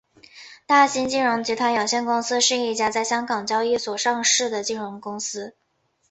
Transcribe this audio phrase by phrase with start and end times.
[0.65, 5.53] 大新金融集团有限公司是一家在香港交易所上市的金融公司。